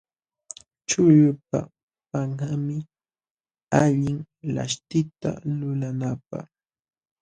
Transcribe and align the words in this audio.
Chuqllupa 0.87 1.59
panqanmi 2.09 2.75
allin 3.81 4.19
laśhtita 4.55 5.29
lulanapaq. 5.57 6.47